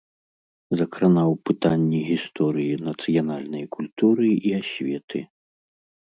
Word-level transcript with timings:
Закранаў 0.79 1.29
пытанні 1.49 1.99
гісторыі 2.11 2.79
нацыянальнай 2.87 3.63
культуры 3.75 4.29
і 4.49 4.55
асветы. 4.61 5.19